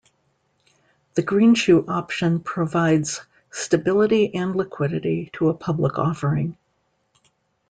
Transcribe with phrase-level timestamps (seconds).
[1.13, 6.57] The greenshoe option provides stability and liquidity to a public offering.